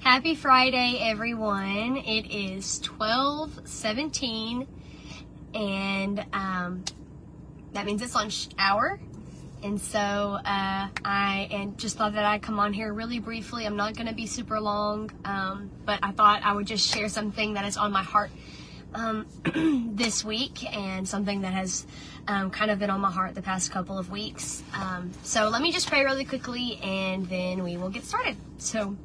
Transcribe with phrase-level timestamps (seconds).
[0.00, 1.98] Happy Friday, everyone.
[1.98, 4.66] It is 12:17
[5.52, 6.84] and um,
[7.74, 8.98] that means it's lunch hour.
[9.62, 13.66] And so uh, I and just thought that I'd come on here really briefly.
[13.66, 17.10] I'm not going to be super long, um, but I thought I would just share
[17.10, 18.30] something that is on my heart
[18.94, 19.26] um,
[19.94, 21.86] this week and something that has
[22.26, 24.62] um, kind of been on my heart the past couple of weeks.
[24.74, 28.36] Um, so let me just pray really quickly and then we will get started.
[28.58, 28.96] So,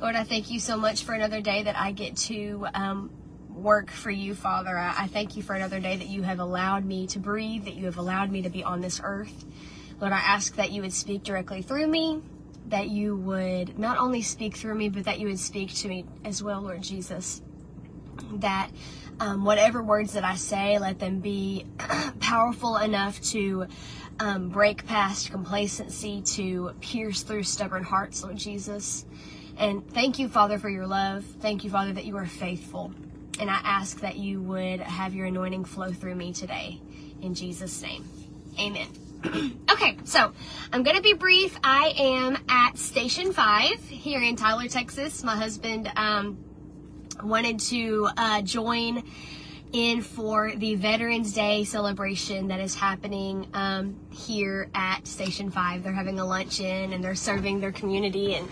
[0.00, 3.10] Lord, I thank you so much for another day that I get to um,
[3.48, 4.76] work for you, Father.
[4.76, 7.74] I, I thank you for another day that you have allowed me to breathe, that
[7.74, 9.44] you have allowed me to be on this earth.
[10.00, 12.20] Lord, I ask that you would speak directly through me,
[12.68, 16.04] that you would not only speak through me, but that you would speak to me
[16.24, 17.40] as well, Lord Jesus.
[18.34, 18.70] That
[19.20, 21.66] um, whatever words that I say, let them be
[22.20, 23.66] powerful enough to
[24.20, 29.04] um, break past complacency, to pierce through stubborn hearts, Lord Jesus.
[29.56, 31.24] And thank you, Father, for your love.
[31.40, 32.92] Thank you, Father, that you are faithful.
[33.38, 36.80] And I ask that you would have your anointing flow through me today.
[37.22, 38.04] In Jesus' name.
[38.58, 38.88] Amen.
[39.70, 40.32] okay, so
[40.72, 41.58] I'm going to be brief.
[41.64, 45.24] I am at Station 5 here in Tyler, Texas.
[45.24, 46.38] My husband um,
[47.24, 49.02] wanted to uh, join
[49.72, 55.82] in for the Veterans Day celebration that is happening um, here at Station 5.
[55.82, 58.48] They're having a luncheon and they're serving their community and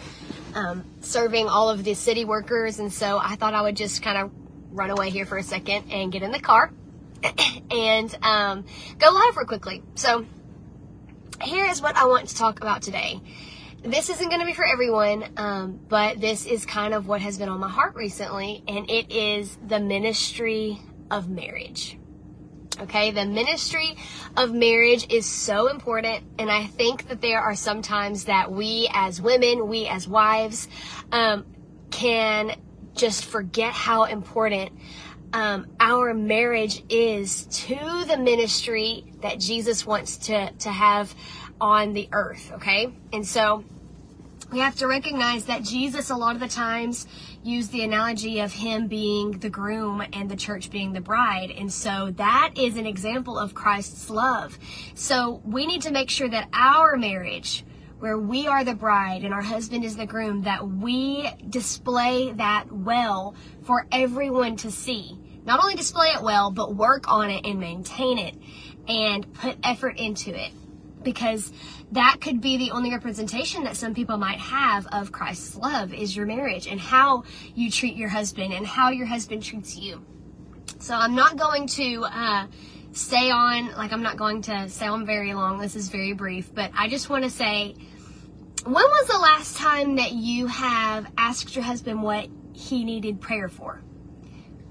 [0.54, 2.80] um, serving all of the city workers.
[2.80, 4.32] And so I thought I would just kind of
[4.72, 6.72] run away here for a second and get in the car
[7.70, 8.64] and um,
[8.98, 9.82] go live real quickly.
[9.94, 10.26] So
[11.40, 13.20] here is what I want to talk about today.
[13.84, 17.36] This isn't going to be for everyone, um, but this is kind of what has
[17.36, 20.78] been on my heart recently, and it is the ministry
[21.10, 21.98] of marriage.
[22.78, 23.96] Okay, the ministry
[24.36, 28.88] of marriage is so important, and I think that there are some times that we
[28.94, 30.68] as women, we as wives,
[31.10, 31.44] um,
[31.90, 32.54] can
[32.94, 34.78] just forget how important
[35.32, 41.12] um, our marriage is to the ministry that Jesus wants to, to have
[41.62, 42.92] on the earth, okay?
[43.12, 43.64] And so
[44.50, 47.06] we have to recognize that Jesus, a lot of the times,
[47.44, 51.52] used the analogy of him being the groom and the church being the bride.
[51.52, 54.58] And so that is an example of Christ's love.
[54.94, 57.64] So we need to make sure that our marriage,
[58.00, 62.72] where we are the bride and our husband is the groom, that we display that
[62.72, 67.58] well for everyone to see not only display it well, but work on it and
[67.58, 68.34] maintain it
[68.86, 70.52] and put effort into it.
[71.02, 71.52] Because
[71.92, 76.16] that could be the only representation that some people might have of Christ's love is
[76.16, 77.24] your marriage and how
[77.54, 80.04] you treat your husband and how your husband treats you.
[80.78, 82.46] So I'm not going to uh,
[82.92, 85.58] stay on, like, I'm not going to stay on very long.
[85.58, 87.74] This is very brief, but I just want to say,
[88.64, 93.48] when was the last time that you have asked your husband what he needed prayer
[93.48, 93.82] for?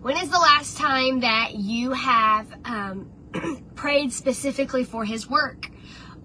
[0.02, 3.12] When is the last time that you have um,
[3.76, 5.71] prayed specifically for his work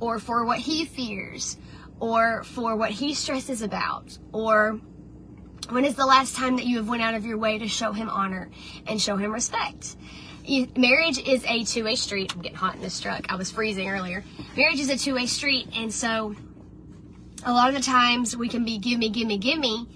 [0.01, 1.57] or for what he fears
[2.01, 4.81] or for what he stresses about or
[5.71, 7.93] when is the last time that you have went out of your way to show
[7.93, 8.51] him honor
[8.87, 9.97] and show him respect?
[10.45, 12.33] You, marriage is a two-way street.
[12.33, 13.27] I'm getting hot in this truck.
[13.33, 14.23] I was freezing earlier.
[14.57, 16.37] Marriage is a two-way street and so
[17.45, 19.89] a lot of the times we can be give me give me give me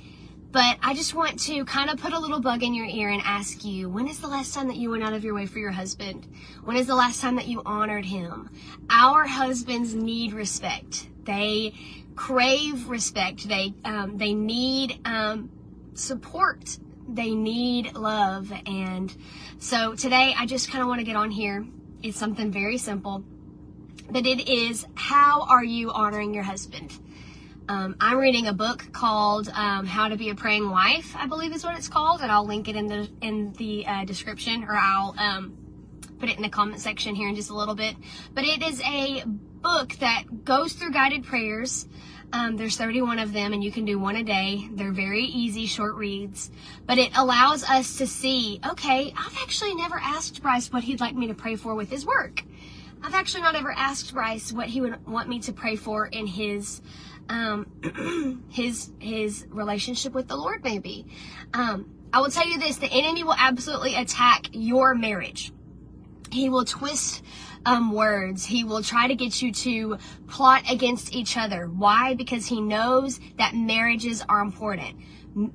[0.52, 3.22] but I just want to kind of put a little bug in your ear and
[3.24, 5.58] ask you, when is the last time that you went out of your way for
[5.58, 6.26] your husband?
[6.64, 8.50] When is the last time that you honored him?
[8.90, 11.08] Our husbands need respect.
[11.24, 11.74] They
[12.16, 13.46] crave respect.
[13.46, 15.50] They, um, they need, um,
[15.94, 16.78] support.
[17.08, 18.52] They need love.
[18.66, 19.14] And
[19.58, 21.66] so today I just kind of want to get on here.
[22.02, 23.22] It's something very simple,
[24.10, 26.98] but it is, how are you honoring your husband?
[27.70, 31.54] Um, I'm reading a book called um, "How to Be a Praying Wife," I believe
[31.54, 34.74] is what it's called, and I'll link it in the in the uh, description, or
[34.74, 35.56] I'll um,
[36.18, 37.94] put it in the comment section here in just a little bit.
[38.34, 41.86] But it is a book that goes through guided prayers.
[42.32, 44.68] Um, there's 31 of them, and you can do one a day.
[44.72, 46.50] They're very easy, short reads,
[46.86, 48.58] but it allows us to see.
[48.68, 52.04] Okay, I've actually never asked Bryce what he'd like me to pray for with his
[52.04, 52.42] work.
[53.02, 56.26] I've actually not ever asked Bryce what he would want me to pray for in
[56.26, 56.82] his
[57.28, 61.06] um, his his relationship with the Lord maybe.
[61.54, 65.52] Um, I will tell you this: the enemy will absolutely attack your marriage.
[66.30, 67.22] He will twist
[67.66, 68.44] um, words.
[68.44, 69.98] He will try to get you to
[70.28, 71.66] plot against each other.
[71.66, 72.14] Why?
[72.14, 74.96] Because he knows that marriages are important.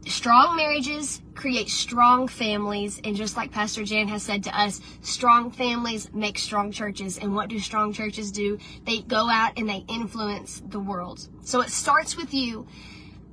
[0.07, 5.51] Strong marriages create strong families, and just like Pastor Jan has said to us, strong
[5.51, 7.18] families make strong churches.
[7.18, 8.57] And what do strong churches do?
[8.86, 11.27] They go out and they influence the world.
[11.42, 12.68] So it starts with you,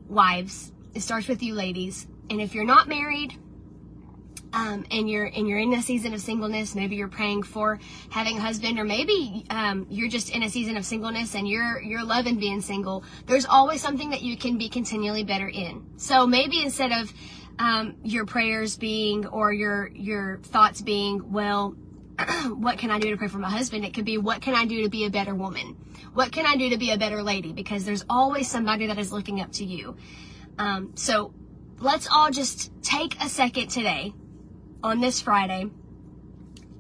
[0.09, 0.73] wives.
[0.95, 2.09] It starts with you, ladies.
[2.29, 3.39] And if you're not married,
[4.53, 7.79] um, and you're and you're in a season of singleness, maybe you're praying for
[8.11, 11.81] having a husband, or maybe um, you're just in a season of singleness and you're
[11.81, 13.05] you're loving being single.
[13.27, 15.87] There's always something that you can be continually better in.
[15.97, 17.13] So maybe instead of
[17.59, 21.75] um, your prayers being or your your thoughts being, well,
[22.49, 23.85] what can I do to pray for my husband?
[23.85, 25.77] It could be, what can I do to be a better woman?
[26.15, 27.53] What can I do to be a better lady?
[27.53, 29.97] Because there's always somebody that is looking up to you.
[30.59, 31.33] Um, so
[31.79, 34.13] let's all just take a second today
[34.83, 35.71] on this Friday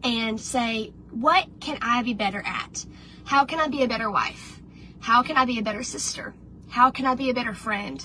[0.02, 2.84] and say, what can I be better at?
[3.24, 4.60] How can I be a better wife?
[5.00, 6.34] How can I be a better sister?
[6.68, 8.04] How can I be a better friend?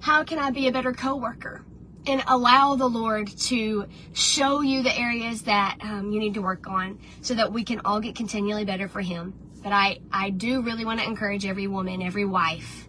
[0.00, 1.64] How can I be a better coworker?
[2.06, 6.66] And allow the Lord to show you the areas that um, you need to work
[6.66, 9.34] on so that we can all get continually better for Him.
[9.62, 12.88] But I, I do really want to encourage every woman, every wife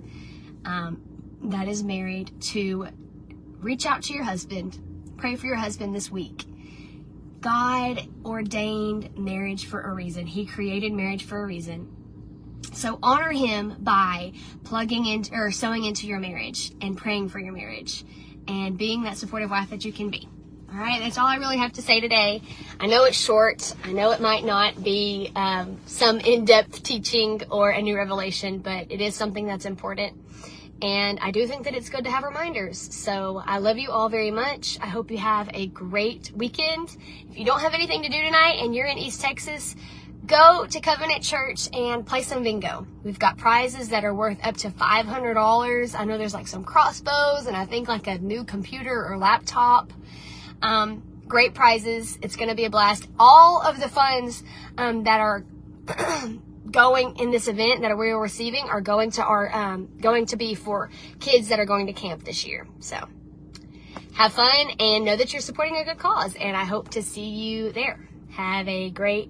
[0.64, 1.02] um,
[1.44, 2.88] that is married to
[3.60, 4.80] reach out to your husband
[5.22, 6.46] Pray for your husband this week.
[7.42, 10.26] God ordained marriage for a reason.
[10.26, 12.60] He created marriage for a reason.
[12.74, 14.34] So honor him by
[14.64, 18.04] plugging in or sowing into your marriage and praying for your marriage
[18.48, 20.28] and being that supportive wife that you can be.
[20.74, 22.42] All right, that's all I really have to say today.
[22.80, 23.76] I know it's short.
[23.84, 28.58] I know it might not be um, some in depth teaching or a new revelation,
[28.58, 30.18] but it is something that's important.
[30.82, 32.80] And I do think that it's good to have reminders.
[32.94, 34.80] So I love you all very much.
[34.82, 36.96] I hope you have a great weekend.
[37.30, 39.76] If you don't have anything to do tonight and you're in East Texas,
[40.26, 42.88] go to Covenant Church and play some bingo.
[43.04, 46.00] We've got prizes that are worth up to $500.
[46.00, 49.94] I know there's like some crossbows and I think like a new computer or laptop.
[50.64, 52.18] Um, great prizes.
[52.24, 53.08] It's going to be a blast.
[53.20, 54.44] All of the funds
[54.78, 55.46] um, that are
[56.70, 60.56] going in this event that we're receiving are going to are um, going to be
[60.56, 62.68] for kids that are going to camp this year.
[62.80, 62.98] So
[64.14, 66.36] have fun and know that you're supporting a good cause.
[66.36, 68.08] And I hope to see you there.
[68.32, 69.30] Have a great